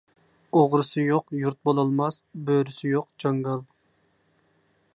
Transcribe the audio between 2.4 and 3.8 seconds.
بۆرىسى يوق جاڭگال.